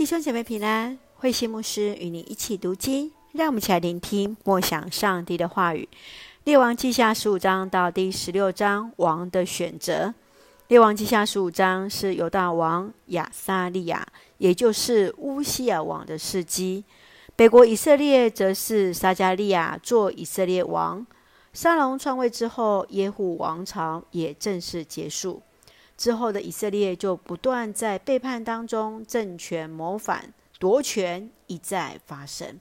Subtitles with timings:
[0.00, 5.86] 弟兄姐妹平安，慧馨牧师与你一起读经，让我们一起来聆听默想上帝的话语。
[6.44, 10.14] 列王记下十五章到第十六章，王的选择。
[10.68, 14.06] 列王记下十五章是犹大王亚撒利雅，
[14.38, 16.82] 也就是乌西尔王的事迹。
[17.36, 21.06] 北国以色列则是撒迦利亚做以色列王。
[21.52, 25.42] 沙龙篡位之后，耶户王朝也正式结束。
[26.00, 32.58] 之后的以色列就不断在背叛当中，政权谋反、夺权一再发生，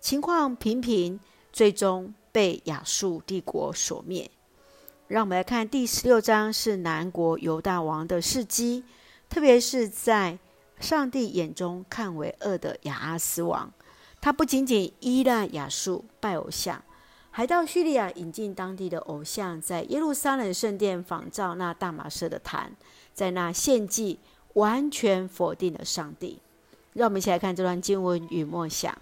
[0.00, 1.20] 情况频频，
[1.52, 4.28] 最终被亚述帝国所灭。
[5.06, 8.82] 让我们来看第十六章，是南国犹大王的事迹，
[9.28, 10.36] 特别是在
[10.80, 13.72] 上帝眼中看为恶的亚阿斯王，
[14.20, 16.82] 他不仅仅依赖亚述拜偶像。
[17.32, 22.74] 还到叙利亚引进当地的偶像，在耶路撒冷圣殿仿造那大马色的坛，
[23.14, 24.18] 在那献祭，
[24.54, 26.40] 完全否定了上帝。
[26.92, 28.96] 让我们一起来看这段经文与默想。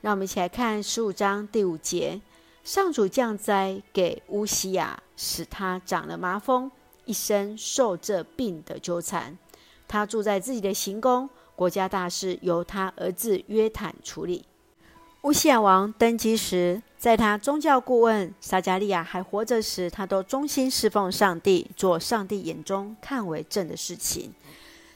[0.00, 2.20] 让我们一起来看十五章第五节：
[2.64, 6.68] 上主降灾给乌西雅，使他长了麻风，
[7.04, 9.38] 一生受这病的纠缠。
[9.86, 14.44] 他住在自己的行宫，国家大事由他儿子约坦处理。
[15.22, 24.32] 乌西雅王登基时，在他宗教顾问撒迦利亚还活着时，他都忠心侍奉上帝，做上帝眼中看为正的事情。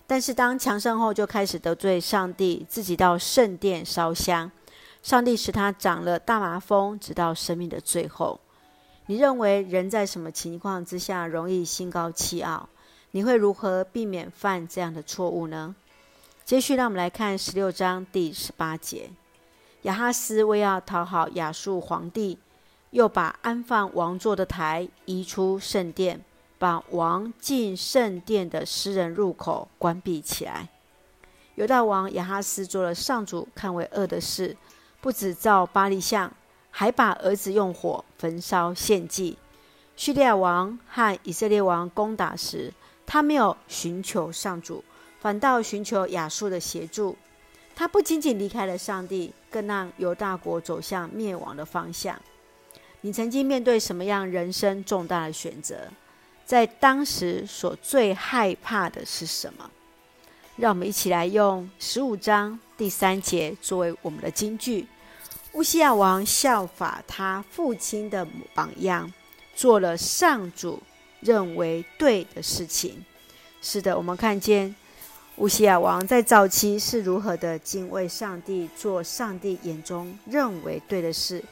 [0.06, 4.48] 但是当强盛后，就开始得罪上帝，自己到圣殿烧香，
[5.02, 8.38] 上帝使他长了大麻风，直到生命的最后。
[9.06, 12.68] 你认为人在什么情况之下容易心高气傲？
[13.10, 15.74] 你会如何避免犯这样的错误呢？
[16.44, 19.10] 接续，让我们来看十六章第十八节。
[19.86, 22.36] 亚哈斯为要讨好亚述皇帝，
[22.90, 26.20] 又把安放王座的台移出圣殿，
[26.58, 30.68] 把王进圣殿的私人入口关闭起来。
[31.54, 34.56] 犹大王亚哈斯做了上主看为恶的事，
[35.00, 36.32] 不止造巴力像，
[36.72, 39.38] 还把儿子用火焚烧献祭。
[39.94, 42.74] 叙利亚王和以色列王攻打时，
[43.06, 44.82] 他没有寻求上主，
[45.20, 47.16] 反倒寻求亚述的协助。
[47.76, 52.20] 他不仅仅离开了上帝，更让犹大国走向灭亡的方向。
[53.00, 55.88] 你曾经面对什么样人生重大的选择？
[56.44, 59.70] 在当时所最害怕的是什么？
[60.56, 64.86] 让我们一起来用十五章第三节作为我们的金句。
[65.52, 69.10] 乌西亚王效法他父亲的榜样，
[69.54, 70.82] 做了上主
[71.20, 73.02] 认为对的事情。
[73.62, 74.74] 是的，我们看见。
[75.36, 81.44] 乌西雅王在早期是如何的敬畏上帝，做上帝眼中认为对的事。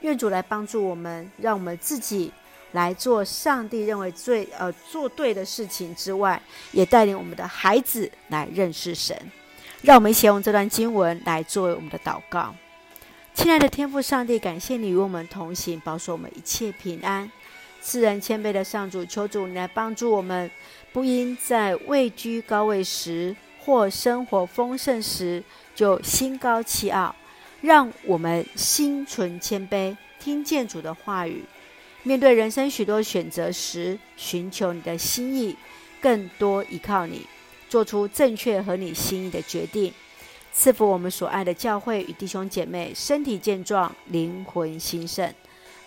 [0.00, 2.32] 愿主来帮助我们，让我们自己
[2.72, 6.42] 来做上帝认为最呃做对的事情之外，
[6.72, 9.16] 也带领我们的孩子来认识神。
[9.82, 12.52] 让我们一起用这段经文来作为我们的祷告。
[13.32, 17.30] 亲爱的天父上帝，感谢你与我们同行，保守我们一切平安。
[17.80, 20.50] 赐人谦卑的上主，求主来帮助我们。
[20.92, 25.40] 不因在位居高位时或生活丰盛时
[25.72, 27.14] 就心高气傲，
[27.60, 31.44] 让我们心存谦卑，听见主的话语，
[32.02, 35.56] 面对人生许多选择时，寻求你的心意，
[36.00, 37.24] 更多依靠你，
[37.68, 39.92] 做出正确合你心意的决定。
[40.52, 45.32] 赐福我们所爱的教会与弟兄姐妹身体健壮，灵魂兴盛，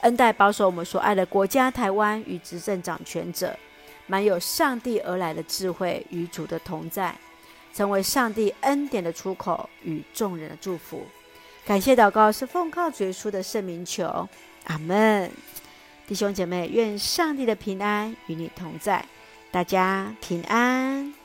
[0.04, 3.54] 恩待保守我们所爱的国家台湾与执政掌权者。
[4.06, 7.16] 满有上帝而来的智慧与主的同在，
[7.74, 11.08] 成为上帝恩典的出口与众人的祝福。
[11.66, 14.28] 感谢祷告是奉靠主耶稣的圣名求，
[14.66, 15.32] 阿门。
[16.06, 19.06] 弟兄姐妹，愿上帝的平安与你同在，
[19.52, 21.23] 大家平安。